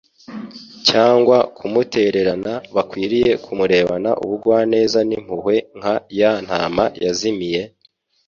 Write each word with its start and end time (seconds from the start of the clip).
cyangwa 0.87 1.37
kumutererana 1.57 2.53
bakwiriye 2.75 3.31
kumurebana 3.43 4.09
ubugwaneza 4.23 4.99
n'impuhwe 5.09 5.55
nka 5.77 5.95
ya 6.19 6.31
ntama 6.45 6.83
yazimiye; 7.05 7.61